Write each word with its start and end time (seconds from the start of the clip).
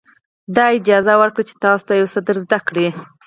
دا 0.55 0.65
اجازه 0.77 1.13
ورکړئ 1.17 1.43
چې 1.49 1.55
تاسو 1.63 1.83
ته 1.87 1.93
یو 1.99 2.11
څه 2.13 2.19
در 2.27 2.37
زده 2.43 2.59
کړي. 2.67 2.87